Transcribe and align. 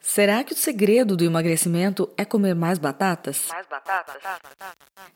Será 0.00 0.42
que 0.42 0.54
o 0.54 0.56
segredo 0.56 1.14
do 1.14 1.24
emagrecimento 1.24 2.08
é 2.16 2.24
comer 2.24 2.54
mais 2.54 2.78
batatas? 2.78 3.42
Mais 3.50 3.66
batatas? 3.68 4.16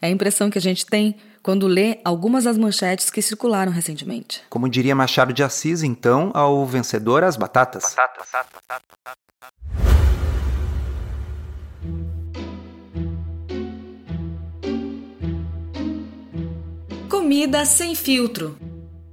É 0.01 0.07
a 0.07 0.11
impressão 0.11 0.51
que 0.51 0.59
a 0.59 0.61
gente 0.61 0.85
tem 0.85 1.17
quando 1.43 1.67
lê 1.67 2.01
algumas 2.05 2.45
das 2.45 2.59
manchetes 2.59 3.09
que 3.09 3.23
circularam 3.23 3.73
recentemente. 3.73 4.43
Como 4.51 4.69
diria 4.69 4.95
Machado 4.95 5.33
de 5.33 5.43
Assis, 5.43 5.83
então, 5.83 6.31
ao 6.35 6.67
vencedor 6.67 7.25
as 7.25 7.37
batatas. 7.37 7.97
Comida 17.09 17.65
sem 17.65 17.95
filtro. 17.95 18.57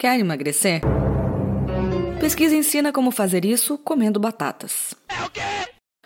Quer 0.00 0.18
emagrecer? 0.18 0.80
Pesquisa 2.18 2.56
ensina 2.56 2.90
como 2.90 3.10
fazer 3.10 3.44
isso 3.44 3.76
comendo 3.76 4.18
batatas. 4.18 4.94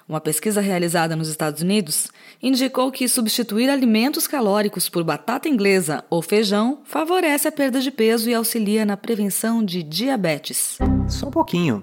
Uma 0.09 0.21
pesquisa 0.21 0.61
realizada 0.61 1.15
nos 1.15 1.29
Estados 1.29 1.63
Unidos 1.63 2.09
indicou 2.43 2.91
que 2.91 3.09
substituir 3.09 3.71
alimentos 3.71 4.27
calóricos 4.27 4.89
por 4.89 5.05
batata 5.05 5.49
inglesa 5.49 6.05
ou 6.11 6.21
feijão 6.21 6.81
favorece 6.83 7.47
a 7.47 7.53
perda 7.53 7.81
de 7.81 7.93
peso 7.93 8.29
e 8.29 8.35
auxilia 8.35 8.85
na 8.85 8.97
prevenção 8.97 9.65
de 9.65 9.81
diabetes. 9.85 10.77
Só 11.09 11.29
um 11.29 11.31
pouquinho. 11.31 11.81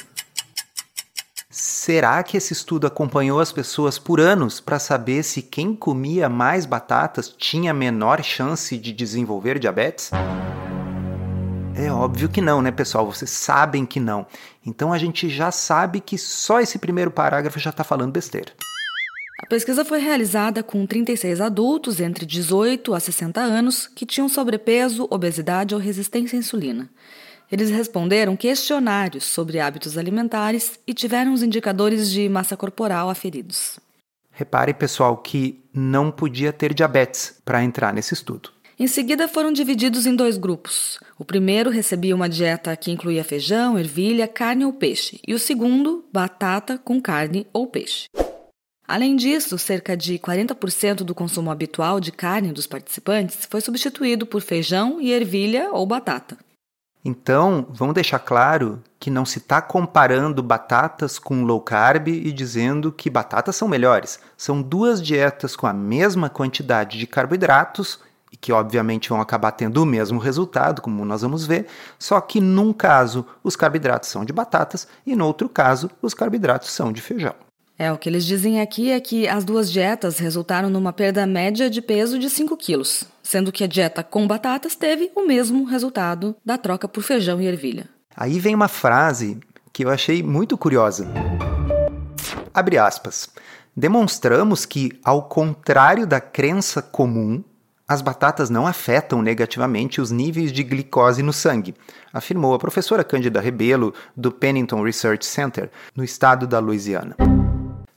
Será 1.49 2.21
que 2.23 2.35
esse 2.35 2.51
estudo 2.51 2.87
acompanhou 2.87 3.39
as 3.39 3.53
pessoas 3.53 3.97
por 3.97 4.19
anos 4.19 4.59
para 4.59 4.79
saber 4.79 5.23
se 5.23 5.41
quem 5.41 5.73
comia 5.73 6.27
mais 6.27 6.65
batatas 6.65 7.29
tinha 7.29 7.73
menor 7.73 8.21
chance 8.21 8.77
de 8.77 8.91
desenvolver 8.91 9.57
diabetes? 9.57 10.11
É 11.75 11.91
óbvio 11.91 12.27
que 12.27 12.41
não, 12.41 12.61
né, 12.61 12.69
pessoal? 12.69 13.05
Vocês 13.05 13.29
sabem 13.29 13.85
que 13.85 13.99
não. 13.99 14.25
Então 14.65 14.91
a 14.91 14.97
gente 14.97 15.29
já 15.29 15.51
sabe 15.51 16.01
que 16.01 16.17
só 16.17 16.59
esse 16.59 16.77
primeiro 16.77 17.09
parágrafo 17.09 17.59
já 17.59 17.69
está 17.69 17.83
falando 17.83 18.11
besteira. 18.11 18.51
A 19.41 19.45
pesquisa 19.47 19.83
foi 19.83 19.99
realizada 19.99 20.61
com 20.61 20.85
36 20.85 21.41
adultos 21.41 21.99
entre 21.99 22.25
18 22.25 22.93
a 22.93 22.99
60 22.99 23.39
anos 23.39 23.87
que 23.87 24.05
tinham 24.05 24.29
sobrepeso, 24.29 25.07
obesidade 25.09 25.73
ou 25.73 25.81
resistência 25.81 26.37
à 26.37 26.39
insulina. 26.39 26.89
Eles 27.51 27.69
responderam 27.69 28.35
questionários 28.35 29.23
sobre 29.23 29.59
hábitos 29.59 29.97
alimentares 29.97 30.79
e 30.85 30.93
tiveram 30.93 31.33
os 31.33 31.41
indicadores 31.41 32.09
de 32.09 32.29
massa 32.29 32.55
corporal 32.55 33.09
aferidos. 33.09 33.79
Repare, 34.31 34.73
pessoal, 34.73 35.17
que 35.17 35.63
não 35.73 36.11
podia 36.11 36.53
ter 36.53 36.73
diabetes 36.73 37.35
para 37.43 37.63
entrar 37.63 37.93
nesse 37.93 38.13
estudo. 38.13 38.49
Em 38.79 38.87
seguida, 38.87 39.27
foram 39.27 39.51
divididos 39.51 40.05
em 40.05 40.15
dois 40.15 40.37
grupos. 40.37 40.99
O 41.17 41.25
primeiro 41.25 41.69
recebia 41.69 42.15
uma 42.15 42.29
dieta 42.29 42.75
que 42.75 42.91
incluía 42.91 43.23
feijão, 43.23 43.77
ervilha, 43.77 44.27
carne 44.27 44.65
ou 44.65 44.73
peixe, 44.73 45.19
e 45.27 45.33
o 45.33 45.39
segundo, 45.39 46.05
batata 46.11 46.77
com 46.77 46.99
carne 46.99 47.45
ou 47.53 47.67
peixe. 47.67 48.05
Além 48.87 49.15
disso, 49.15 49.57
cerca 49.57 49.95
de 49.95 50.19
40% 50.19 51.03
do 51.03 51.15
consumo 51.15 51.49
habitual 51.49 51.99
de 51.99 52.11
carne 52.11 52.51
dos 52.51 52.67
participantes 52.67 53.47
foi 53.49 53.61
substituído 53.61 54.25
por 54.25 54.41
feijão 54.41 54.99
e 54.99 55.13
ervilha 55.13 55.69
ou 55.71 55.85
batata. 55.85 56.37
Então, 57.03 57.65
vamos 57.69 57.95
deixar 57.95 58.19
claro 58.19 58.83
que 58.99 59.09
não 59.09 59.25
se 59.25 59.39
está 59.39 59.61
comparando 59.61 60.43
batatas 60.43 61.17
com 61.17 61.43
low 61.43 61.59
carb 61.61 62.09
e 62.09 62.31
dizendo 62.31 62.91
que 62.91 63.09
batatas 63.09 63.55
são 63.55 63.67
melhores. 63.67 64.19
São 64.37 64.61
duas 64.61 65.01
dietas 65.01 65.55
com 65.55 65.65
a 65.65 65.73
mesma 65.73 66.29
quantidade 66.29 66.99
de 66.99 67.07
carboidratos 67.07 67.99
que 68.41 68.51
obviamente 68.51 69.07
vão 69.07 69.21
acabar 69.21 69.51
tendo 69.51 69.83
o 69.83 69.85
mesmo 69.85 70.19
resultado, 70.19 70.81
como 70.81 71.05
nós 71.05 71.21
vamos 71.21 71.45
ver, 71.45 71.67
só 71.99 72.19
que 72.19 72.41
num 72.41 72.73
caso 72.73 73.23
os 73.43 73.55
carboidratos 73.55 74.09
são 74.09 74.25
de 74.25 74.33
batatas 74.33 74.87
e 75.05 75.15
no 75.15 75.27
outro 75.27 75.47
caso 75.47 75.91
os 76.01 76.15
carboidratos 76.15 76.71
são 76.71 76.91
de 76.91 77.01
feijão. 77.01 77.35
É, 77.77 77.91
o 77.91 77.97
que 77.97 78.09
eles 78.09 78.25
dizem 78.25 78.61
aqui 78.61 78.91
é 78.91 78.99
que 78.99 79.27
as 79.27 79.43
duas 79.43 79.71
dietas 79.71 80.19
resultaram 80.19 80.69
numa 80.69 80.91
perda 80.91 81.25
média 81.25 81.69
de 81.69 81.81
peso 81.81 82.19
de 82.19 82.29
5 82.29 82.55
quilos, 82.57 83.05
sendo 83.23 83.51
que 83.51 83.63
a 83.63 83.67
dieta 83.67 84.03
com 84.03 84.27
batatas 84.27 84.75
teve 84.75 85.11
o 85.15 85.25
mesmo 85.25 85.63
resultado 85.63 86.35
da 86.43 86.57
troca 86.57 86.87
por 86.87 87.01
feijão 87.01 87.39
e 87.41 87.47
ervilha. 87.47 87.89
Aí 88.15 88.39
vem 88.39 88.53
uma 88.53 88.67
frase 88.67 89.39
que 89.73 89.85
eu 89.85 89.89
achei 89.89 90.21
muito 90.21 90.57
curiosa. 90.57 91.07
Abre 92.53 92.77
aspas. 92.77 93.29
Demonstramos 93.75 94.65
que, 94.65 94.99
ao 95.03 95.23
contrário 95.23 96.05
da 96.05 96.19
crença 96.19 96.81
comum, 96.81 97.41
as 97.91 98.01
batatas 98.01 98.49
não 98.49 98.65
afetam 98.65 99.21
negativamente 99.21 99.99
os 99.99 100.11
níveis 100.11 100.53
de 100.53 100.63
glicose 100.63 101.21
no 101.21 101.33
sangue, 101.33 101.75
afirmou 102.13 102.53
a 102.53 102.57
professora 102.57 103.03
Cândida 103.03 103.41
Rebelo, 103.41 103.93
do 104.15 104.31
Pennington 104.31 104.81
Research 104.81 105.25
Center, 105.25 105.69
no 105.93 106.01
estado 106.01 106.47
da 106.47 106.57
Louisiana. 106.57 107.17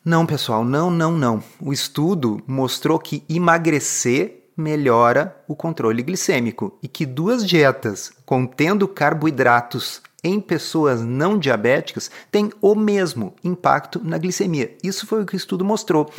Não, 0.05 0.27
pessoal, 0.27 0.65
não, 0.65 0.91
não, 0.91 1.13
não. 1.13 1.41
O 1.61 1.73
estudo 1.73 2.43
mostrou 2.45 2.99
que 2.99 3.23
emagrecer 3.29 4.49
melhora 4.57 5.37
o 5.47 5.55
controle 5.55 6.03
glicêmico 6.03 6.77
e 6.83 6.89
que 6.89 7.07
duas 7.07 7.47
dietas 7.47 8.11
contendo 8.27 8.89
carboidratos 8.89 10.03
em 10.25 10.41
pessoas 10.41 11.03
não 11.03 11.39
diabéticas 11.39 12.11
têm 12.33 12.51
o 12.61 12.75
mesmo 12.75 13.33
impacto 13.45 14.01
na 14.03 14.19
glicemia. 14.19 14.77
Isso 14.83 15.07
foi 15.07 15.23
o 15.23 15.27
que 15.27 15.35
o 15.35 15.37
estudo 15.37 15.65
mostrou. 15.65 16.11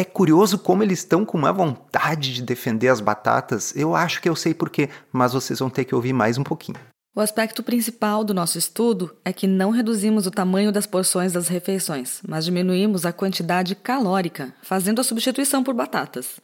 É 0.00 0.04
curioso 0.04 0.60
como 0.60 0.84
eles 0.84 1.00
estão 1.00 1.24
com 1.24 1.36
uma 1.36 1.52
vontade 1.52 2.32
de 2.32 2.40
defender 2.40 2.86
as 2.86 3.00
batatas. 3.00 3.74
Eu 3.74 3.96
acho 3.96 4.22
que 4.22 4.28
eu 4.28 4.36
sei 4.36 4.54
porquê, 4.54 4.88
mas 5.10 5.32
vocês 5.32 5.58
vão 5.58 5.68
ter 5.68 5.84
que 5.84 5.92
ouvir 5.92 6.12
mais 6.12 6.38
um 6.38 6.44
pouquinho. 6.44 6.78
O 7.16 7.20
aspecto 7.20 7.64
principal 7.64 8.22
do 8.22 8.32
nosso 8.32 8.56
estudo 8.56 9.12
é 9.24 9.32
que 9.32 9.48
não 9.48 9.70
reduzimos 9.70 10.24
o 10.24 10.30
tamanho 10.30 10.70
das 10.70 10.86
porções 10.86 11.32
das 11.32 11.48
refeições, 11.48 12.20
mas 12.28 12.44
diminuímos 12.44 13.04
a 13.04 13.12
quantidade 13.12 13.74
calórica, 13.74 14.54
fazendo 14.62 15.00
a 15.00 15.04
substituição 15.04 15.64
por 15.64 15.74
batatas. 15.74 16.38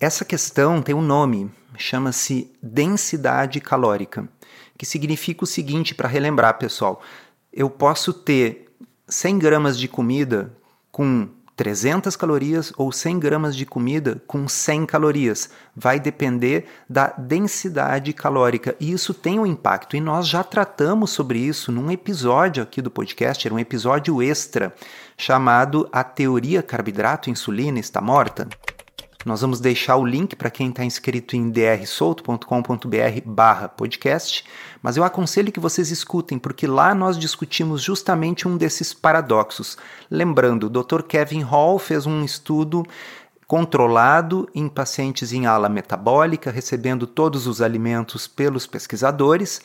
Essa 0.00 0.24
questão 0.24 0.82
tem 0.82 0.92
um 0.92 1.00
nome, 1.00 1.48
chama-se 1.78 2.50
densidade 2.60 3.60
calórica, 3.60 4.28
que 4.76 4.84
significa 4.84 5.44
o 5.44 5.46
seguinte 5.46 5.94
para 5.94 6.08
relembrar, 6.08 6.58
pessoal: 6.58 7.00
eu 7.52 7.70
posso 7.70 8.12
ter 8.12 8.66
100 9.06 9.38
gramas 9.38 9.78
de 9.78 9.86
comida 9.86 10.52
com 10.90 11.28
300 11.56 12.14
calorias 12.14 12.72
ou 12.76 12.92
100 12.92 13.18
gramas 13.18 13.56
de 13.56 13.64
comida 13.64 14.22
com 14.26 14.46
100 14.46 14.84
calorias. 14.84 15.48
Vai 15.74 15.98
depender 15.98 16.66
da 16.88 17.08
densidade 17.16 18.12
calórica 18.12 18.76
e 18.78 18.92
isso 18.92 19.14
tem 19.14 19.40
um 19.40 19.46
impacto. 19.46 19.96
E 19.96 20.00
nós 20.00 20.28
já 20.28 20.44
tratamos 20.44 21.10
sobre 21.10 21.38
isso 21.38 21.72
num 21.72 21.90
episódio 21.90 22.62
aqui 22.62 22.82
do 22.82 22.90
podcast, 22.90 23.48
era 23.48 23.54
um 23.54 23.58
episódio 23.58 24.22
extra 24.22 24.74
chamado 25.16 25.88
A 25.90 26.04
Teoria 26.04 26.62
Carboidrato 26.62 27.30
Insulina 27.30 27.78
Está 27.78 28.02
Morta. 28.02 28.46
Nós 29.26 29.40
vamos 29.40 29.58
deixar 29.58 29.96
o 29.96 30.06
link 30.06 30.36
para 30.36 30.48
quem 30.48 30.68
está 30.68 30.84
inscrito 30.84 31.34
em 31.34 31.50
drsolto.com.br 31.50 32.46
barra 33.24 33.68
podcast, 33.68 34.44
mas 34.80 34.96
eu 34.96 35.02
aconselho 35.02 35.50
que 35.50 35.58
vocês 35.58 35.90
escutem, 35.90 36.38
porque 36.38 36.64
lá 36.64 36.94
nós 36.94 37.18
discutimos 37.18 37.82
justamente 37.82 38.46
um 38.46 38.56
desses 38.56 38.94
paradoxos. 38.94 39.76
Lembrando, 40.08 40.68
o 40.68 40.70
Dr. 40.70 41.02
Kevin 41.02 41.42
Hall 41.42 41.76
fez 41.80 42.06
um 42.06 42.24
estudo 42.24 42.86
controlado 43.46 44.48
em 44.52 44.68
pacientes 44.68 45.32
em 45.32 45.46
ala 45.46 45.68
metabólica, 45.68 46.50
recebendo 46.50 47.06
todos 47.06 47.46
os 47.46 47.62
alimentos 47.62 48.26
pelos 48.26 48.66
pesquisadores, 48.66 49.60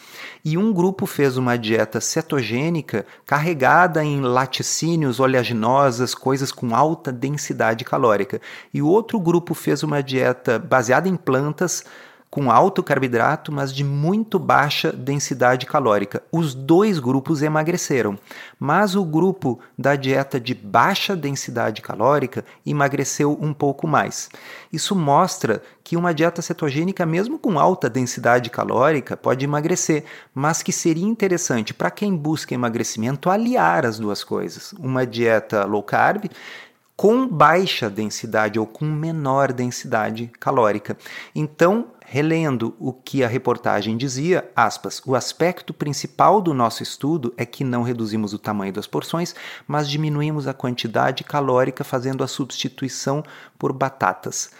e 0.45 0.55
um 0.55 0.71
grupo 0.71 1.07
fez 1.07 1.35
uma 1.35 1.57
dieta 1.57 1.99
cetogênica 1.99 3.05
carregada 3.25 4.03
em 4.03 4.21
laticínios, 4.21 5.19
oleaginosas, 5.19 6.13
coisas 6.13 6.51
com 6.51 6.75
alta 6.75 7.11
densidade 7.11 7.83
calórica, 7.83 8.39
e 8.71 8.83
o 8.83 8.87
outro 8.87 9.19
grupo 9.19 9.55
fez 9.55 9.81
uma 9.81 10.03
dieta 10.03 10.59
baseada 10.59 11.09
em 11.09 11.15
plantas 11.15 11.83
com 12.31 12.49
alto 12.49 12.81
carboidrato, 12.81 13.51
mas 13.51 13.73
de 13.73 13.83
muito 13.83 14.39
baixa 14.39 14.89
densidade 14.89 15.65
calórica. 15.65 16.23
Os 16.31 16.55
dois 16.55 16.97
grupos 16.97 17.41
emagreceram, 17.41 18.17
mas 18.57 18.95
o 18.95 19.03
grupo 19.03 19.59
da 19.77 19.97
dieta 19.97 20.39
de 20.39 20.55
baixa 20.55 21.13
densidade 21.13 21.81
calórica 21.81 22.45
emagreceu 22.65 23.37
um 23.41 23.53
pouco 23.53 23.85
mais. 23.85 24.29
Isso 24.71 24.95
mostra 24.95 25.61
que 25.83 25.97
uma 25.97 26.13
dieta 26.13 26.41
cetogênica, 26.41 27.05
mesmo 27.05 27.37
com 27.37 27.59
alta 27.59 27.89
densidade 27.89 28.49
calórica, 28.49 29.17
pode 29.17 29.43
emagrecer, 29.43 30.05
mas 30.33 30.63
que 30.63 30.71
seria 30.71 31.05
interessante 31.05 31.73
para 31.73 31.91
quem 31.91 32.15
busca 32.15 32.53
emagrecimento 32.53 33.29
aliar 33.29 33.85
as 33.85 33.99
duas 33.99 34.23
coisas. 34.23 34.71
Uma 34.79 35.05
dieta 35.05 35.65
low 35.65 35.83
carb 35.83 36.31
com 37.01 37.27
baixa 37.27 37.89
densidade 37.89 38.59
ou 38.59 38.67
com 38.67 38.85
menor 38.85 39.51
densidade 39.51 40.31
calórica. 40.39 40.95
Então, 41.33 41.87
relendo 42.11 42.75
o 42.77 42.91
que 42.91 43.23
a 43.23 43.27
reportagem 43.29 43.95
dizia, 43.95 44.43
aspas, 44.53 45.01
o 45.05 45.15
aspecto 45.15 45.73
principal 45.73 46.41
do 46.41 46.53
nosso 46.53 46.83
estudo 46.83 47.33
é 47.37 47.45
que 47.45 47.63
não 47.63 47.83
reduzimos 47.83 48.33
o 48.33 48.37
tamanho 48.37 48.73
das 48.73 48.85
porções, 48.85 49.33
mas 49.65 49.89
diminuímos 49.89 50.45
a 50.45 50.53
quantidade 50.53 51.23
calórica 51.23 51.85
fazendo 51.85 52.21
a 52.21 52.27
substituição 52.27 53.23
por 53.57 53.71
batatas. 53.71 54.51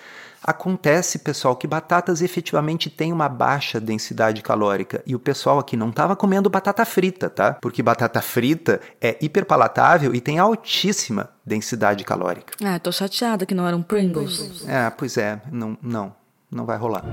Acontece, 0.42 1.20
pessoal, 1.20 1.54
que 1.58 1.68
batatas 1.68 2.22
efetivamente 2.22 2.90
têm 2.90 3.12
uma 3.12 3.28
baixa 3.28 3.82
densidade 3.82 4.42
calórica 4.42 5.04
e 5.06 5.14
o 5.14 5.20
pessoal 5.20 5.60
aqui 5.60 5.76
não 5.76 5.90
estava 5.90 6.16
comendo 6.16 6.50
batata 6.50 6.86
frita, 6.86 7.30
tá? 7.30 7.58
Porque 7.62 7.84
batata 7.84 8.22
frita 8.22 8.80
é 9.02 9.18
hiperpalatável 9.20 10.16
e 10.16 10.22
tem 10.22 10.40
altíssima 10.40 11.30
densidade 11.46 12.06
calórica. 12.06 12.54
Ah, 12.64 12.80
tô 12.80 12.94
chateada 12.94 13.46
que 13.46 13.54
não 13.54 13.68
eram 13.68 13.84
Pringles. 13.84 14.66
É, 14.66 14.90
pois 14.90 15.18
é, 15.18 15.42
não, 15.52 15.78
não, 15.82 16.16
não 16.52 16.66
vai 16.66 16.78
rolar. 16.78 17.04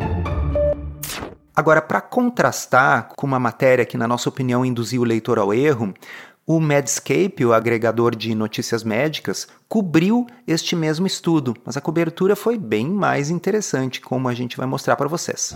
Agora, 1.54 1.82
para 1.82 2.00
contrastar 2.00 3.08
com 3.16 3.26
uma 3.26 3.38
matéria 3.38 3.84
que, 3.84 3.96
na 3.96 4.06
nossa 4.06 4.28
opinião, 4.28 4.64
induziu 4.64 5.02
o 5.02 5.04
leitor 5.04 5.38
ao 5.38 5.52
erro, 5.52 5.92
o 6.46 6.60
Medscape, 6.60 7.44
o 7.44 7.52
agregador 7.52 8.16
de 8.16 8.34
notícias 8.34 8.82
médicas, 8.82 9.46
cobriu 9.68 10.26
este 10.46 10.74
mesmo 10.74 11.06
estudo, 11.06 11.54
mas 11.64 11.76
a 11.76 11.80
cobertura 11.80 12.34
foi 12.34 12.56
bem 12.56 12.88
mais 12.88 13.28
interessante, 13.28 14.00
como 14.00 14.28
a 14.28 14.34
gente 14.34 14.56
vai 14.56 14.66
mostrar 14.66 14.96
para 14.96 15.08
vocês. 15.08 15.54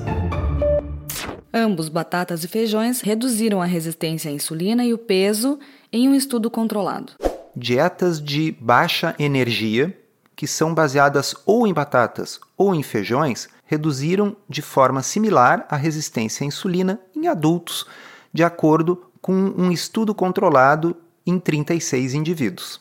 Ambos, 1.54 1.88
batatas 1.88 2.44
e 2.44 2.48
feijões, 2.48 3.00
reduziram 3.00 3.62
a 3.62 3.64
resistência 3.64 4.30
à 4.30 4.34
insulina 4.34 4.84
e 4.84 4.92
o 4.92 4.98
peso 4.98 5.58
em 5.92 6.08
um 6.08 6.14
estudo 6.14 6.50
controlado. 6.50 7.12
Dietas 7.54 8.20
de 8.20 8.52
baixa 8.60 9.14
energia, 9.18 9.96
que 10.34 10.46
são 10.46 10.74
baseadas 10.74 11.34
ou 11.46 11.66
em 11.66 11.72
batatas 11.72 12.40
ou 12.56 12.74
em 12.74 12.82
feijões, 12.82 13.48
reduziram 13.64 14.36
de 14.48 14.62
forma 14.62 15.02
similar 15.02 15.66
a 15.68 15.76
resistência 15.76 16.44
à 16.44 16.46
insulina 16.46 17.00
em 17.16 17.26
adultos, 17.26 17.86
de 18.32 18.44
acordo 18.44 19.04
com 19.20 19.32
um 19.32 19.70
estudo 19.70 20.14
controlado 20.14 20.96
em 21.26 21.38
36 21.38 22.14
indivíduos. 22.14 22.80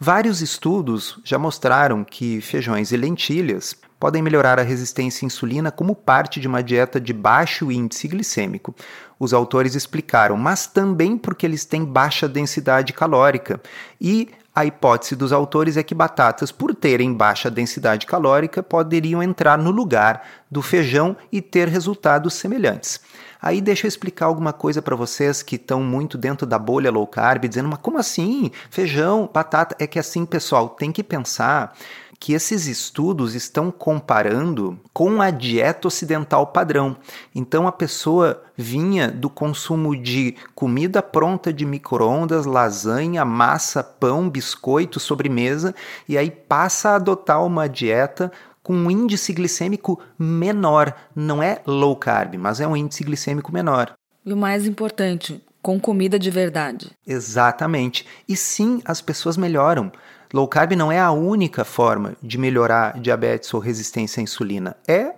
Vários 0.00 0.40
estudos 0.40 1.20
já 1.22 1.38
mostraram 1.38 2.02
que 2.02 2.40
feijões 2.40 2.90
e 2.90 2.96
lentilhas 2.96 3.76
podem 4.00 4.20
melhorar 4.20 4.58
a 4.58 4.62
resistência 4.64 5.24
à 5.24 5.26
insulina 5.26 5.70
como 5.70 5.94
parte 5.94 6.40
de 6.40 6.48
uma 6.48 6.60
dieta 6.60 7.00
de 7.00 7.12
baixo 7.12 7.70
índice 7.70 8.08
glicêmico. 8.08 8.74
Os 9.16 9.32
autores 9.32 9.76
explicaram, 9.76 10.36
mas 10.36 10.66
também 10.66 11.16
porque 11.16 11.46
eles 11.46 11.64
têm 11.64 11.84
baixa 11.84 12.28
densidade 12.28 12.92
calórica. 12.92 13.62
E 14.00 14.28
a 14.54 14.66
hipótese 14.66 15.16
dos 15.16 15.32
autores 15.32 15.76
é 15.76 15.82
que 15.82 15.94
batatas, 15.94 16.52
por 16.52 16.74
terem 16.74 17.12
baixa 17.14 17.50
densidade 17.50 18.06
calórica, 18.06 18.62
poderiam 18.62 19.22
entrar 19.22 19.56
no 19.56 19.70
lugar 19.70 20.26
do 20.50 20.60
feijão 20.60 21.16
e 21.30 21.40
ter 21.40 21.68
resultados 21.68 22.34
semelhantes. 22.34 23.00
Aí 23.40 23.60
deixa 23.60 23.86
eu 23.86 23.88
explicar 23.88 24.26
alguma 24.26 24.52
coisa 24.52 24.80
para 24.80 24.94
vocês 24.94 25.42
que 25.42 25.56
estão 25.56 25.82
muito 25.82 26.16
dentro 26.16 26.46
da 26.46 26.58
bolha 26.58 26.90
low 26.92 27.06
carb, 27.06 27.48
dizendo, 27.48 27.68
mas 27.68 27.80
como 27.80 27.98
assim? 27.98 28.52
Feijão, 28.70 29.28
batata. 29.32 29.74
É 29.80 29.86
que 29.86 29.98
assim, 29.98 30.24
pessoal, 30.24 30.68
tem 30.68 30.92
que 30.92 31.02
pensar 31.02 31.74
que 32.22 32.34
esses 32.34 32.68
estudos 32.68 33.34
estão 33.34 33.72
comparando 33.72 34.78
com 34.92 35.20
a 35.20 35.28
dieta 35.28 35.88
ocidental 35.88 36.46
padrão. 36.46 36.96
Então 37.34 37.66
a 37.66 37.72
pessoa 37.72 38.44
vinha 38.56 39.10
do 39.10 39.28
consumo 39.28 40.00
de 40.00 40.36
comida 40.54 41.02
pronta 41.02 41.52
de 41.52 41.66
microondas, 41.66 42.46
lasanha, 42.46 43.24
massa, 43.24 43.82
pão, 43.82 44.30
biscoito, 44.30 45.00
sobremesa 45.00 45.74
e 46.08 46.16
aí 46.16 46.30
passa 46.30 46.90
a 46.90 46.94
adotar 46.94 47.44
uma 47.44 47.68
dieta 47.68 48.30
com 48.62 48.72
um 48.72 48.88
índice 48.88 49.32
glicêmico 49.32 49.98
menor. 50.16 50.94
Não 51.16 51.42
é 51.42 51.60
low 51.66 51.96
carb, 51.96 52.36
mas 52.36 52.60
é 52.60 52.68
um 52.68 52.76
índice 52.76 53.02
glicêmico 53.02 53.52
menor. 53.52 53.94
E 54.24 54.32
o 54.32 54.36
mais 54.36 54.64
importante, 54.64 55.42
com 55.60 55.80
comida 55.80 56.20
de 56.20 56.30
verdade. 56.30 56.92
Exatamente. 57.04 58.06
E 58.28 58.36
sim, 58.36 58.80
as 58.84 59.00
pessoas 59.00 59.36
melhoram. 59.36 59.90
Low 60.32 60.48
carb 60.48 60.72
não 60.72 60.90
é 60.90 60.98
a 60.98 61.10
única 61.10 61.64
forma 61.64 62.14
de 62.22 62.38
melhorar 62.38 62.98
diabetes 62.98 63.52
ou 63.52 63.60
resistência 63.60 64.20
à 64.20 64.22
insulina. 64.22 64.76
É, 64.88 65.14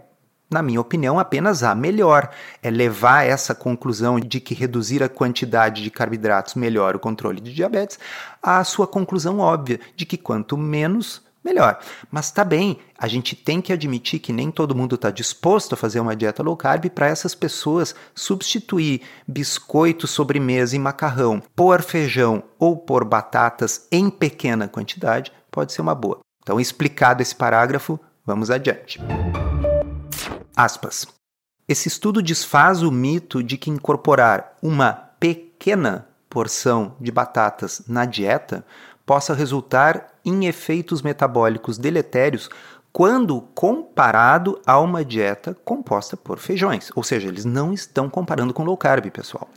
na 0.51 0.63
minha 0.63 0.81
opinião, 0.81 1.19
apenas 1.19 1.63
a 1.63 1.75
melhor. 1.75 2.31
É 2.63 2.71
levar 2.71 3.25
essa 3.25 3.55
conclusão 3.55 4.19
de 4.19 4.41
que 4.41 4.55
reduzir 4.55 5.03
a 5.03 5.09
quantidade 5.09 5.83
de 5.83 5.91
carboidratos 5.91 6.55
melhora 6.55 6.97
o 6.97 7.01
controle 7.01 7.41
de 7.41 7.55
diabetes 7.55 7.99
à 8.43 8.63
sua 8.65 8.87
conclusão 8.87 9.39
óbvia 9.39 9.81
de 9.97 10.05
que 10.05 10.17
quanto 10.17 10.57
menos 10.57 11.23
melhor. 11.45 11.79
Mas 12.11 12.31
tá 12.31 12.43
bem, 12.43 12.79
a 12.99 13.07
gente 13.07 13.37
tem 13.37 13.61
que 13.61 13.73
admitir 13.73 14.19
que 14.19 14.33
nem 14.33 14.51
todo 14.51 14.75
mundo 14.75 14.95
está 14.95 15.11
disposto 15.11 15.75
a 15.75 15.77
fazer 15.77 16.01
uma 16.01 16.17
dieta 16.17 16.43
low 16.43 16.57
carb 16.57 16.87
para 16.87 17.07
essas 17.07 17.35
pessoas 17.35 17.95
substituir 18.15 19.03
biscoito, 19.29 20.07
sobremesa 20.07 20.75
e 20.75 20.79
macarrão 20.79 21.43
por 21.55 21.83
feijão 21.83 22.43
ou 22.59 22.77
por 22.77 23.05
batatas 23.05 23.87
em 23.93 24.09
pequena 24.09 24.67
quantidade 24.67 25.33
pode 25.51 25.73
ser 25.73 25.83
uma 25.83 25.95
boa. 25.95 26.19
Então, 26.43 26.59
explicado 26.59 27.23
esse 27.23 27.35
parágrafo, 27.35 27.99
vamos 28.25 28.51
adiante. 28.51 29.01
Aspas. 30.57 31.07
Esse 31.67 31.89
estudo 31.89 32.23
desfaz 32.23 32.83
o 32.83 32.91
mito 32.91 33.43
de 33.43 33.57
que 33.57 33.71
incorporar 33.71 34.55
uma 34.63 34.93
pequena 34.93 36.07
porção 36.29 36.97
de 37.01 37.11
batatas 37.11 37.83
na 37.89 38.05
dieta 38.05 38.67
possa 39.05 39.35
resultar 39.35 40.15
em 40.25 40.47
efeitos 40.47 41.03
metabólicos 41.03 41.79
deletérios 41.79 42.49
quando 42.93 43.41
comparado 43.55 44.61
a 44.65 44.79
uma 44.79 45.05
dieta 45.05 45.57
composta 45.65 46.17
por 46.17 46.39
feijões. 46.39 46.91
Ou 46.95 47.03
seja, 47.03 47.27
eles 47.27 47.45
não 47.45 47.73
estão 47.73 48.09
comparando 48.09 48.55
com 48.55 48.63
low 48.63 48.77
carb, 48.77 49.11
pessoal. 49.11 49.49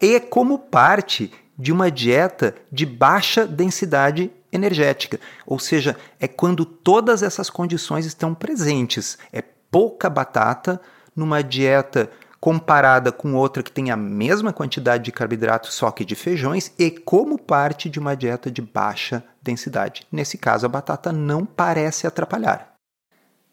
E 0.00 0.14
é 0.14 0.20
como 0.20 0.58
parte 0.58 1.30
de 1.56 1.70
uma 1.70 1.90
dieta 1.90 2.54
de 2.72 2.86
baixa 2.86 3.46
densidade 3.46 4.30
energética. 4.50 5.20
Ou 5.46 5.58
seja, 5.58 5.96
é 6.18 6.26
quando 6.26 6.64
todas 6.64 7.22
essas 7.22 7.50
condições 7.50 8.06
estão 8.06 8.34
presentes. 8.34 9.18
É 9.32 9.42
pouca 9.70 10.08
batata 10.08 10.80
numa 11.14 11.42
dieta 11.42 12.10
comparada 12.40 13.10
com 13.10 13.34
outra 13.34 13.62
que 13.62 13.72
tem 13.72 13.90
a 13.90 13.96
mesma 13.96 14.52
quantidade 14.52 15.04
de 15.04 15.12
carboidratos, 15.12 15.74
só 15.74 15.90
que 15.90 16.04
de 16.04 16.14
feijões, 16.14 16.72
e 16.78 16.90
como 16.90 17.38
parte 17.38 17.90
de 17.90 17.98
uma 17.98 18.16
dieta 18.16 18.50
de 18.50 18.62
baixa 18.62 19.24
densidade. 19.42 20.06
Nesse 20.10 20.38
caso, 20.38 20.66
a 20.66 20.68
batata 20.68 21.12
não 21.12 21.44
parece 21.44 22.06
atrapalhar. 22.06 22.74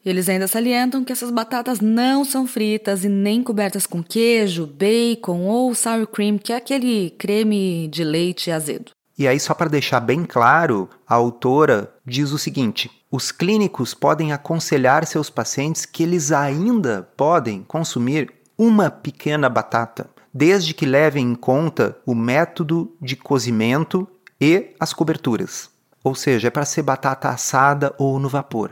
Eles 0.05 0.29
ainda 0.29 0.47
salientam 0.47 1.03
que 1.03 1.11
essas 1.11 1.31
batatas 1.31 1.79
não 1.79 2.23
são 2.23 2.45
fritas 2.45 3.03
e 3.03 3.09
nem 3.09 3.41
cobertas 3.41 3.87
com 3.87 4.03
queijo, 4.03 4.67
bacon 4.67 5.45
ou 5.45 5.73
sour 5.73 6.05
cream, 6.05 6.37
que 6.37 6.53
é 6.53 6.57
aquele 6.57 7.09
creme 7.17 7.87
de 7.87 8.03
leite 8.03 8.51
azedo. 8.51 8.91
E 9.17 9.27
aí, 9.27 9.39
só 9.39 9.55
para 9.55 9.69
deixar 9.69 10.01
bem 10.01 10.23
claro, 10.23 10.89
a 11.07 11.15
autora 11.15 11.91
diz 12.05 12.31
o 12.31 12.37
seguinte: 12.37 12.91
os 13.09 13.31
clínicos 13.31 13.95
podem 13.95 14.31
aconselhar 14.31 15.07
seus 15.07 15.29
pacientes 15.29 15.87
que 15.87 16.03
eles 16.03 16.31
ainda 16.31 17.09
podem 17.17 17.63
consumir 17.63 18.31
uma 18.57 18.89
pequena 18.89 19.49
batata, 19.49 20.09
desde 20.33 20.73
que 20.73 20.85
levem 20.85 21.31
em 21.31 21.35
conta 21.35 21.97
o 22.05 22.15
método 22.15 22.95
de 23.01 23.15
cozimento 23.15 24.07
e 24.39 24.73
as 24.79 24.93
coberturas. 24.93 25.69
Ou 26.03 26.13
seja, 26.13 26.47
é 26.47 26.51
para 26.51 26.65
ser 26.65 26.83
batata 26.83 27.29
assada 27.29 27.93
ou 27.97 28.19
no 28.19 28.29
vapor. 28.29 28.71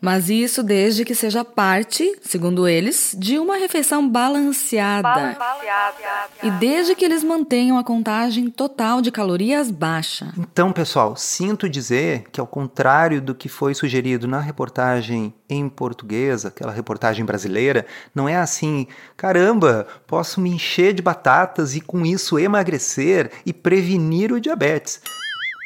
Mas 0.00 0.28
isso 0.28 0.62
desde 0.62 1.04
que 1.04 1.14
seja 1.14 1.44
parte, 1.44 2.18
segundo 2.20 2.68
eles, 2.68 3.16
de 3.18 3.38
uma 3.38 3.56
refeição 3.56 4.06
balanceada. 4.06 5.08
balanceada. 5.38 6.28
E 6.42 6.50
desde 6.50 6.94
que 6.94 7.04
eles 7.04 7.24
mantenham 7.24 7.78
a 7.78 7.84
contagem 7.84 8.50
total 8.50 9.00
de 9.00 9.10
calorias 9.10 9.70
baixa. 9.70 10.32
Então, 10.36 10.72
pessoal, 10.72 11.16
sinto 11.16 11.68
dizer 11.68 12.24
que, 12.30 12.38
ao 12.38 12.46
contrário 12.46 13.20
do 13.20 13.34
que 13.34 13.48
foi 13.48 13.74
sugerido 13.74 14.28
na 14.28 14.40
reportagem 14.40 15.32
em 15.48 15.68
português, 15.68 16.44
aquela 16.44 16.72
reportagem 16.72 17.24
brasileira, 17.24 17.86
não 18.14 18.28
é 18.28 18.36
assim, 18.36 18.86
caramba, 19.16 19.86
posso 20.06 20.40
me 20.40 20.50
encher 20.50 20.92
de 20.92 21.00
batatas 21.02 21.74
e 21.74 21.80
com 21.80 22.04
isso 22.04 22.38
emagrecer 22.38 23.30
e 23.46 23.52
prevenir 23.52 24.32
o 24.32 24.40
diabetes. 24.40 25.00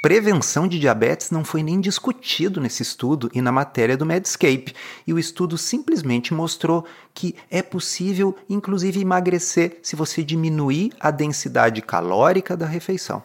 Prevenção 0.01 0.69
de 0.69 0.79
diabetes 0.79 1.33
não 1.33 1.45
foi 1.45 1.61
nem 1.61 1.81
discutido 1.81 2.61
nesse 2.61 2.85
estudo 2.85 3.29
e 3.35 3.43
na 3.43 3.51
matéria 3.51 3.97
do 3.97 4.07
Medscape, 4.07 4.73
e 5.05 5.13
o 5.13 5.19
estudo 5.19 5.59
simplesmente 5.59 6.33
mostrou 6.33 6.85
que 7.13 7.35
é 7.51 7.63
possível, 7.63 8.37
inclusive, 8.49 9.01
emagrecer 9.01 9.81
se 9.83 9.97
você 9.97 10.23
diminuir 10.23 10.93
a 11.01 11.11
densidade 11.11 11.83
calórica 11.83 12.57
da 12.57 12.65
refeição. 12.65 13.21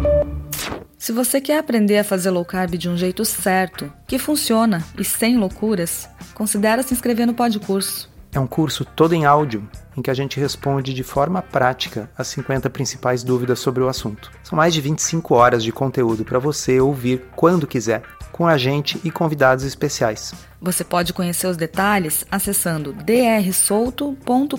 Se 0.97 1.11
você 1.11 1.39
quer 1.39 1.59
aprender 1.59 1.99
a 1.99 2.03
fazer 2.03 2.31
low 2.31 2.45
carb 2.45 2.71
de 2.75 2.89
um 2.89 2.97
jeito 2.97 3.23
certo, 3.23 3.93
que 4.07 4.17
funciona 4.17 4.83
e 4.97 5.03
sem 5.03 5.37
loucuras, 5.37 6.09
considere 6.33 6.81
se 6.81 6.93
inscrever 6.93 7.27
no 7.27 7.35
Podcurso. 7.35 8.12
É 8.33 8.39
um 8.39 8.47
curso 8.47 8.83
todo 8.83 9.13
em 9.13 9.25
áudio 9.25 9.69
em 9.95 10.01
que 10.01 10.09
a 10.09 10.13
gente 10.13 10.39
responde 10.39 10.91
de 10.91 11.03
forma 11.03 11.39
prática 11.39 12.09
as 12.17 12.27
50 12.29 12.67
principais 12.71 13.23
dúvidas 13.23 13.59
sobre 13.59 13.83
o 13.83 13.87
assunto. 13.87 14.31
São 14.43 14.57
mais 14.57 14.73
de 14.73 14.81
25 14.81 15.35
horas 15.35 15.63
de 15.63 15.71
conteúdo 15.71 16.25
para 16.25 16.39
você 16.39 16.79
ouvir 16.79 17.23
quando 17.35 17.67
quiser, 17.67 18.01
com 18.31 18.47
a 18.47 18.57
gente 18.57 18.99
e 19.03 19.11
convidados 19.11 19.63
especiais. 19.63 20.33
Você 20.59 20.83
pode 20.83 21.13
conhecer 21.13 21.45
os 21.45 21.55
detalhes 21.55 22.25
acessando 22.31 22.91
drsolto.com.br 22.91 24.57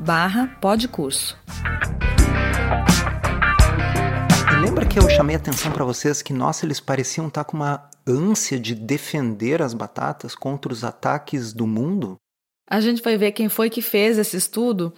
barra 0.00 0.48
podcurso. 0.60 1.38
lembra 4.60 4.86
que 4.86 4.98
eu 4.98 5.08
chamei 5.10 5.36
a 5.36 5.38
atenção 5.38 5.70
para 5.70 5.84
vocês 5.84 6.22
que, 6.22 6.32
nossa, 6.32 6.66
eles 6.66 6.80
pareciam 6.80 7.28
estar 7.28 7.44
tá 7.44 7.50
com 7.50 7.56
uma 7.56 7.88
ânsia 8.06 8.58
de 8.58 8.74
defender 8.74 9.62
as 9.62 9.74
batatas 9.74 10.34
contra 10.34 10.72
os 10.72 10.82
ataques 10.82 11.52
do 11.52 11.66
mundo? 11.66 12.16
A 12.72 12.80
gente 12.80 13.02
foi 13.02 13.18
ver 13.18 13.32
quem 13.32 13.50
foi 13.50 13.68
que 13.68 13.82
fez 13.82 14.16
esse 14.16 14.34
estudo 14.34 14.94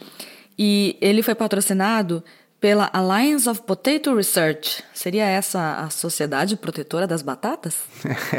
e 0.57 0.97
ele 1.01 1.25
foi 1.25 1.35
patrocinado 1.35 2.23
pela 2.61 2.89
Alliance 2.93 3.49
of 3.49 3.63
Potato 3.63 4.15
Research. 4.15 4.85
Seria 4.95 5.25
essa 5.25 5.81
a 5.81 5.91
Sociedade 5.91 6.57
Protetora 6.57 7.05
das 7.05 7.21
Batatas? 7.21 7.79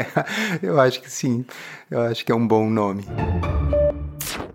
eu 0.62 0.80
acho 0.80 1.02
que 1.02 1.10
sim. 1.10 1.44
Eu 1.90 2.00
acho 2.00 2.24
que 2.24 2.32
é 2.32 2.34
um 2.34 2.48
bom 2.48 2.70
nome. 2.70 3.04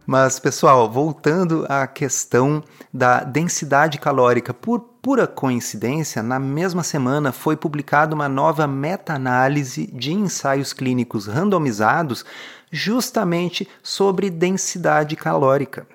Mas, 0.04 0.40
pessoal, 0.40 0.90
voltando 0.90 1.64
à 1.70 1.86
questão 1.86 2.64
da 2.92 3.24
densidade 3.24 4.00
calórica, 4.00 4.52
por 4.52 4.80
pura 4.80 5.28
coincidência, 5.28 6.24
na 6.24 6.40
mesma 6.40 6.82
semana 6.82 7.32
foi 7.32 7.56
publicada 7.56 8.16
uma 8.16 8.28
nova 8.28 8.66
meta-análise 8.66 9.86
de 9.94 10.12
ensaios 10.12 10.74
clínicos 10.74 11.28
randomizados 11.28 12.26
justamente 12.72 13.68
sobre 13.84 14.30
densidade 14.30 15.16
calórica. 15.16 15.86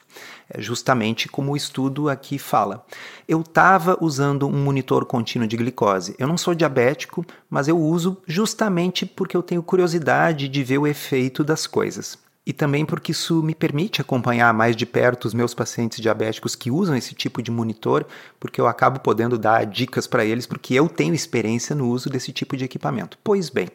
É 0.49 0.61
justamente 0.61 1.27
como 1.27 1.51
o 1.51 1.57
estudo 1.57 2.09
aqui 2.09 2.37
fala. 2.37 2.85
Eu 3.27 3.41
estava 3.41 3.97
usando 4.01 4.47
um 4.47 4.63
monitor 4.63 5.05
contínuo 5.05 5.47
de 5.47 5.57
glicose. 5.57 6.15
Eu 6.17 6.27
não 6.27 6.37
sou 6.37 6.53
diabético, 6.53 7.25
mas 7.49 7.67
eu 7.67 7.79
uso 7.79 8.17
justamente 8.27 9.05
porque 9.05 9.35
eu 9.35 9.43
tenho 9.43 9.63
curiosidade 9.63 10.47
de 10.47 10.63
ver 10.63 10.77
o 10.77 10.87
efeito 10.87 11.43
das 11.43 11.65
coisas. 11.67 12.17
E 12.45 12.51
também 12.51 12.85
porque 12.85 13.13
isso 13.13 13.41
me 13.41 13.55
permite 13.55 14.01
acompanhar 14.01 14.53
mais 14.53 14.75
de 14.75 14.85
perto 14.85 15.25
os 15.25 15.33
meus 15.33 15.53
pacientes 15.53 16.01
diabéticos 16.01 16.55
que 16.55 16.69
usam 16.69 16.95
esse 16.95 17.15
tipo 17.15 17.41
de 17.41 17.49
monitor, 17.49 18.05
porque 18.37 18.59
eu 18.59 18.67
acabo 18.67 18.99
podendo 18.99 19.37
dar 19.37 19.65
dicas 19.65 20.07
para 20.07 20.25
eles, 20.25 20.45
porque 20.45 20.73
eu 20.73 20.89
tenho 20.89 21.13
experiência 21.13 21.73
no 21.73 21.87
uso 21.87 22.09
desse 22.09 22.33
tipo 22.33 22.57
de 22.57 22.65
equipamento. 22.65 23.17
Pois 23.23 23.49
bem, 23.49 23.69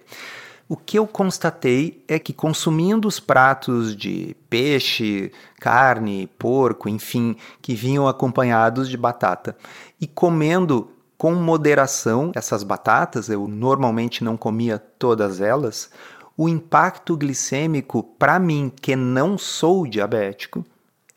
o 0.69 0.77
que 0.77 0.99
eu 0.99 1.07
constatei 1.07 2.05
é 2.07 2.19
que 2.19 2.33
consumindo 2.33 3.09
os 3.09 3.19
pratos 3.19 3.97
de 3.97 4.37
peixe, 4.51 5.33
carne, 5.59 6.29
porco, 6.39 6.89
enfim, 6.89 7.37
que 7.63 7.75
vinham 7.75 8.07
acompanhados 8.07 8.89
de 8.89 8.97
batata, 8.97 9.57
e 9.99 10.07
comendo 10.07 10.91
com 11.17 11.35
moderação 11.35 12.31
essas 12.35 12.63
batatas, 12.63 13.29
eu 13.29 13.49
normalmente 13.49 14.23
não 14.23 14.37
comia 14.37 14.79
todas 14.79 15.41
elas, 15.41 15.91
o 16.37 16.49
impacto 16.49 17.17
glicêmico 17.17 18.03
para 18.03 18.39
mim, 18.39 18.71
que 18.81 18.95
não 18.95 19.39
sou 19.39 19.87
diabético, 19.87 20.65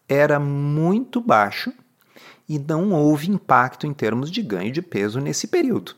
era 0.07 0.39
muito 0.39 1.21
baixo 1.21 1.71
e 2.49 2.57
não 2.57 2.91
houve 2.91 3.29
impacto 3.29 3.85
em 3.85 3.93
termos 3.93 4.31
de 4.31 4.41
ganho 4.41 4.71
de 4.71 4.81
peso 4.81 5.19
nesse 5.19 5.47
período. 5.47 5.95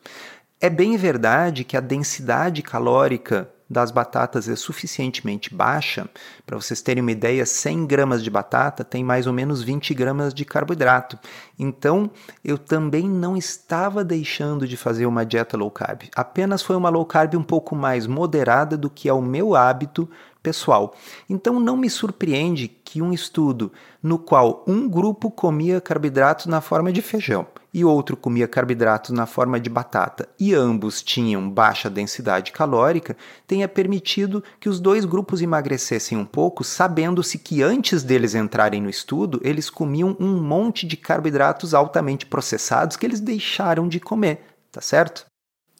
É 0.63 0.69
bem 0.69 0.95
verdade 0.95 1.65
que 1.65 1.75
a 1.75 1.81
densidade 1.81 2.61
calórica 2.61 3.49
das 3.69 3.91
batatas 3.91 4.47
é 4.47 4.55
suficientemente 4.55 5.53
baixa, 5.53 6.09
para 6.45 6.55
vocês 6.55 6.81
terem 6.81 7.01
uma 7.01 7.11
ideia, 7.11 7.45
100 7.45 7.85
gramas 7.85 8.23
de 8.23 8.29
batata 8.29 8.81
tem 8.81 9.03
mais 9.03 9.27
ou 9.27 9.33
menos 9.33 9.61
20 9.61 9.93
gramas 9.93 10.33
de 10.33 10.45
carboidrato. 10.45 11.19
Então, 11.59 12.09
eu 12.45 12.57
também 12.57 13.09
não 13.09 13.35
estava 13.35 14.05
deixando 14.05 14.65
de 14.65 14.77
fazer 14.77 15.05
uma 15.05 15.25
dieta 15.25 15.57
low 15.57 15.69
carb. 15.69 16.03
Apenas 16.15 16.61
foi 16.61 16.77
uma 16.77 16.87
low 16.87 17.05
carb 17.05 17.35
um 17.35 17.43
pouco 17.43 17.75
mais 17.75 18.07
moderada 18.07 18.77
do 18.77 18.89
que 18.89 19.09
é 19.09 19.13
o 19.13 19.21
meu 19.21 19.57
hábito 19.57 20.09
pessoal. 20.41 20.95
Então 21.29 21.59
não 21.59 21.75
me 21.75 21.89
surpreende 21.89 22.69
que 22.69 23.01
um 23.01 23.11
estudo 23.11 23.69
no 24.01 24.17
qual 24.17 24.63
um 24.65 24.87
grupo 24.87 25.29
comia 25.29 25.81
carboidratos 25.81 26.45
na 26.45 26.61
forma 26.61 26.89
de 26.93 27.01
feijão 27.01 27.45
e 27.73 27.83
outro 27.83 28.15
comia 28.15 28.47
carboidratos 28.47 29.11
na 29.11 29.25
forma 29.25 29.59
de 29.59 29.69
batata 29.69 30.29
e 30.39 30.53
ambos 30.53 31.01
tinham 31.01 31.49
baixa 31.49 31.89
densidade 31.89 32.51
calórica, 32.51 33.17
tenha 33.47 33.67
permitido 33.67 34.43
que 34.59 34.69
os 34.69 34.79
dois 34.79 35.05
grupos 35.05 35.41
emagrecessem 35.41 36.17
um 36.17 36.25
pouco, 36.25 36.63
sabendo-se 36.63 37.39
que 37.39 37.63
antes 37.63 38.03
deles 38.03 38.35
entrarem 38.35 38.81
no 38.81 38.89
estudo, 38.89 39.41
eles 39.43 39.69
comiam 39.69 40.15
um 40.19 40.39
monte 40.41 40.85
de 40.85 40.95
carboidratos 40.95 41.73
altamente 41.73 42.25
processados 42.25 42.95
que 42.95 43.05
eles 43.05 43.19
deixaram 43.19 43.87
de 43.87 43.99
comer, 43.99 44.41
tá 44.71 44.81
certo? 44.81 45.25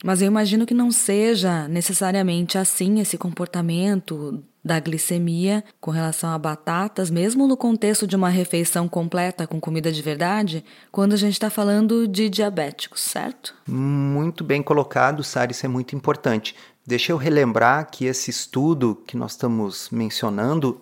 Mas 0.04 0.22
eu 0.22 0.28
imagino 0.28 0.66
que 0.66 0.74
não 0.74 0.92
seja 0.92 1.68
necessariamente 1.68 2.58
assim 2.58 3.00
esse 3.00 3.18
comportamento 3.18 4.44
da 4.64 4.80
glicemia 4.80 5.64
com 5.82 5.92
relação 5.92 6.32
a 6.32 6.38
batatas, 6.38 7.10
mesmo 7.10 7.48
no 7.48 7.58
contexto 7.58 8.08
de 8.08 8.16
uma 8.16 8.30
refeição 8.30 8.88
completa 8.88 9.46
com 9.46 9.60
comida 9.60 9.92
de 9.92 10.02
verdade, 10.02 10.64
quando 10.92 11.14
a 11.14 11.18
gente 11.18 11.34
está 11.34 11.50
falando 11.50 12.08
de 12.08 12.30
diabéticos, 12.30 13.02
certo? 13.02 13.54
Muito 13.68 14.44
bem 14.44 14.64
colocado, 14.64 15.24
Sara, 15.24 15.52
isso 15.52 15.66
é 15.66 15.70
muito 15.70 15.96
importante. 15.96 16.56
Deixa 16.86 17.12
eu 17.12 17.18
relembrar 17.18 17.90
que 17.92 18.06
esse 18.06 18.30
estudo 18.30 19.02
que 19.08 19.18
nós 19.18 19.32
estamos 19.32 19.90
mencionando 19.90 20.80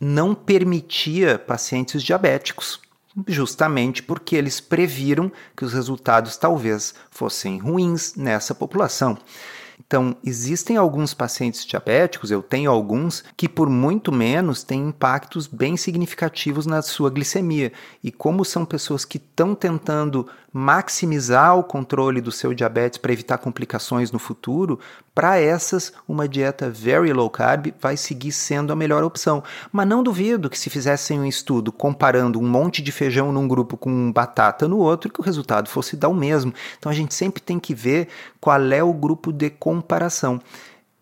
não 0.00 0.34
permitia 0.34 1.38
pacientes 1.38 2.02
diabéticos, 2.02 2.80
justamente 3.26 4.02
porque 4.02 4.34
eles 4.34 4.60
previram 4.60 5.30
que 5.56 5.64
os 5.64 5.72
resultados 5.72 6.36
talvez 6.36 6.94
fossem 7.10 7.58
ruins 7.58 8.14
nessa 8.14 8.54
população. 8.54 9.18
Então, 9.86 10.14
existem 10.22 10.76
alguns 10.76 11.14
pacientes 11.14 11.64
diabéticos, 11.64 12.30
eu 12.30 12.42
tenho 12.42 12.70
alguns, 12.70 13.24
que 13.36 13.48
por 13.48 13.68
muito 13.70 14.12
menos 14.12 14.62
têm 14.62 14.88
impactos 14.88 15.46
bem 15.46 15.76
significativos 15.76 16.66
na 16.66 16.82
sua 16.82 17.10
glicemia. 17.10 17.72
E 18.04 18.12
como 18.12 18.44
são 18.44 18.64
pessoas 18.64 19.04
que 19.04 19.16
estão 19.16 19.54
tentando 19.54 20.28
maximizar 20.52 21.56
o 21.56 21.62
controle 21.62 22.20
do 22.20 22.32
seu 22.32 22.52
diabetes 22.52 22.98
para 22.98 23.12
evitar 23.12 23.38
complicações 23.38 24.10
no 24.10 24.18
futuro, 24.18 24.78
para 25.14 25.38
essas, 25.38 25.92
uma 26.08 26.28
dieta 26.28 26.70
very 26.70 27.12
low 27.12 27.30
carb 27.30 27.68
vai 27.80 27.96
seguir 27.96 28.32
sendo 28.32 28.72
a 28.72 28.76
melhor 28.76 29.04
opção. 29.04 29.42
Mas 29.70 29.86
não 29.86 30.02
duvido 30.02 30.50
que 30.50 30.58
se 30.58 30.70
fizessem 30.70 31.20
um 31.20 31.26
estudo 31.26 31.70
comparando 31.70 32.38
um 32.40 32.48
monte 32.48 32.82
de 32.82 32.90
feijão 32.90 33.32
num 33.32 33.46
grupo 33.46 33.76
com 33.76 34.10
batata 34.12 34.66
no 34.66 34.78
outro, 34.78 35.12
que 35.12 35.20
o 35.20 35.24
resultado 35.24 35.68
fosse 35.68 35.96
dar 35.96 36.08
o 36.08 36.14
mesmo. 36.14 36.52
Então 36.78 36.90
a 36.90 36.94
gente 36.94 37.14
sempre 37.14 37.42
tem 37.42 37.58
que 37.58 37.74
ver 37.74 38.08
qual 38.40 38.60
é 38.72 38.82
o 38.82 38.92
grupo 38.92 39.32
de 39.32 39.50
comparação. 39.50 40.40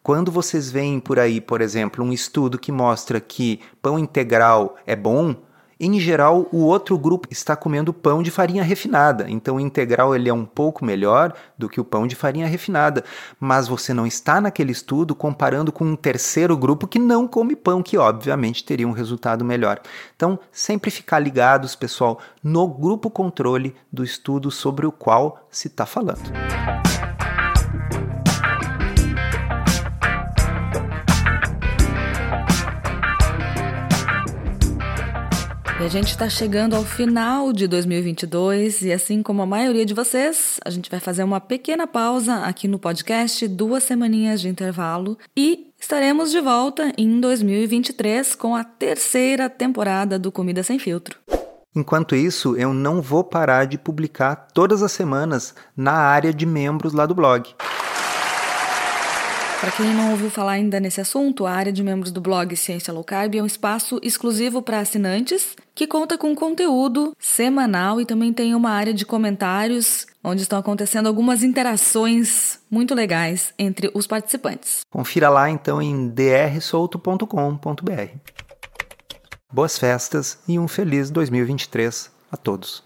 Quando 0.03 0.33
vocês 0.33 0.71
veem 0.71 0.99
por 0.99 1.19
aí, 1.19 1.41
por 1.41 1.61
exemplo, 1.61 2.05
um 2.05 2.13
estudo 2.13 2.59
que 2.59 2.73
mostra 2.73 3.21
que 3.21 3.61
pão 3.83 3.99
integral 3.99 4.77
é 4.87 4.97
bom, 4.97 5.37
em 5.87 6.01
geral, 6.01 6.49
o 6.51 6.59
outro 6.59 6.99
grupo 6.99 7.29
está 7.31 7.55
comendo 7.55 7.93
pão 7.93 8.23
de 8.23 8.31
farinha 8.31 8.65
refinada, 8.65 9.27
então 9.29 9.57
o 9.57 9.61
integral 9.61 10.15
ele 10.15 10.29
é 10.29 10.35
um 10.35 10.45
pouco 10.45 10.85
melhor 10.85 11.33
do 11.57 11.69
que 11.69 11.81
o 11.81 11.85
pão 11.85 12.07
de 12.07 12.17
farinha 12.17 12.47
refinada, 12.49 13.05
mas 13.39 13.69
você 13.69 13.95
não 13.95 14.07
está 14.07 14.41
naquele 14.41 14.73
estudo 14.73 15.15
comparando 15.15 15.71
com 15.71 15.85
um 15.85 15.95
terceiro 15.95 16.57
grupo 16.57 16.89
que 16.89 16.99
não 16.99 17.29
come 17.29 17.55
pão, 17.55 17.83
que 17.83 17.97
obviamente 17.97 18.65
teria 18.65 18.89
um 18.89 18.93
resultado 18.93 19.45
melhor. 19.45 19.81
Então, 20.17 20.39
sempre 20.51 20.91
ficar 20.91 21.21
ligados, 21.21 21.77
pessoal, 21.77 22.19
no 22.43 22.67
grupo 22.67 23.09
controle 23.09 23.75
do 23.93 24.03
estudo 24.03 24.51
sobre 24.51 24.85
o 24.85 24.91
qual 24.91 25.47
se 25.51 25.69
está 25.69 25.87
falando. 25.87 26.88
E 35.81 35.85
a 35.85 35.89
gente 35.89 36.09
está 36.09 36.29
chegando 36.29 36.75
ao 36.75 36.83
final 36.83 37.53
de 37.53 37.69
2022 37.69 38.83
e 38.83 38.93
assim 38.93 39.23
como 39.23 39.43
a 39.43 39.47
maioria 39.47 39.87
de 39.87 39.95
vocês, 39.95 40.59
a 40.65 40.71
gente 40.71 40.91
vai 40.91 40.99
fazer 40.99 41.23
uma 41.23 41.41
pequena 41.41 41.87
pausa 41.87 42.39
aqui 42.39 42.67
no 42.67 42.81
podcast, 42.81 43.47
duas 43.47 43.85
semaninhas 43.85 44.41
de 44.41 44.49
intervalo 44.49 45.17
e 45.37 45.73
estaremos 45.81 46.33
de 46.33 46.41
volta 46.41 46.93
em 46.99 47.21
2023 47.21 48.35
com 48.35 48.57
a 48.57 48.65
terceira 48.65 49.49
temporada 49.49 50.19
do 50.19 50.33
Comida 50.33 50.65
Sem 50.65 50.81
Filtro. 50.81 51.17
Enquanto 51.77 52.17
isso, 52.17 52.57
eu 52.57 52.75
não 52.75 53.01
vou 53.01 53.23
parar 53.23 53.65
de 53.65 53.79
publicar 53.79 54.49
todas 54.53 54.83
as 54.83 54.91
semanas 54.91 55.55
na 55.77 55.93
área 55.93 56.35
de 56.35 56.45
membros 56.45 56.93
lá 56.93 57.07
do 57.07 57.15
blog. 57.15 57.55
Para 59.61 59.73
quem 59.73 59.93
não 59.93 60.13
ouviu 60.13 60.31
falar 60.31 60.53
ainda 60.53 60.79
nesse 60.79 61.01
assunto, 61.01 61.45
a 61.45 61.51
área 61.51 61.73
de 61.73 61.83
membros 61.83 62.13
do 62.13 62.21
blog 62.21 62.55
Ciência 62.55 62.93
Low 62.93 63.03
Carb 63.03 63.35
é 63.35 63.43
um 63.43 63.47
espaço 63.47 63.99
exclusivo 64.05 64.63
para 64.63 64.79
assinantes 64.79 65.57
que 65.75 65.85
conta 65.85 66.17
com 66.17 66.33
conteúdo 66.33 67.13
semanal 67.19 68.01
e 68.01 68.07
também 68.07 68.33
tem 68.33 68.55
uma 68.55 68.71
área 68.71 68.95
de 68.95 69.05
comentários 69.05 70.07
onde 70.23 70.43
estão 70.43 70.61
acontecendo 70.61 71.09
algumas 71.09 71.43
interações 71.43 72.61
muito 72.71 72.95
legais 72.95 73.53
entre 73.59 73.91
os 73.95 74.07
participantes. 74.07 74.83
Confira 74.89 75.29
lá 75.29 75.51
então 75.51 75.83
em 75.83 76.09
drsolto.com.br. 76.09 78.17
Boas 79.53 79.77
festas 79.77 80.39
e 80.47 80.57
um 80.57 80.69
feliz 80.69 81.11
2023 81.11 82.13
a 82.31 82.37
todos. 82.37 82.85